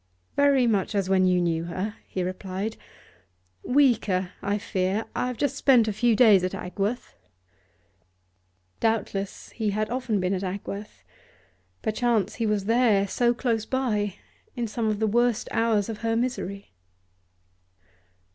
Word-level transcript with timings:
'Very 0.35 0.65
much 0.65 0.95
as 0.95 1.09
when 1.09 1.27
you 1.27 1.39
knew 1.39 1.65
her,' 1.65 1.93
he 2.07 2.23
replied. 2.23 2.75
'Weaker, 3.63 4.31
I 4.41 4.57
fear. 4.57 5.05
I 5.15 5.27
have 5.27 5.37
just 5.37 5.55
spent 5.55 5.87
a 5.87 5.93
few 5.93 6.15
days 6.15 6.43
at 6.43 6.55
Agworth.' 6.55 7.13
Doubtless 8.79 9.49
he 9.49 9.69
had 9.69 9.91
often 9.91 10.19
been 10.19 10.33
at 10.33 10.43
Agworth; 10.43 11.03
perchance 11.83 12.33
he 12.41 12.47
was 12.47 12.65
there, 12.65 13.07
so 13.07 13.31
close 13.35 13.67
by, 13.67 14.15
in 14.55 14.65
some 14.67 14.87
of 14.87 14.97
the 14.99 15.05
worst 15.05 15.47
hours 15.51 15.87
of 15.87 15.99
her 15.99 16.15
misery. 16.15 16.71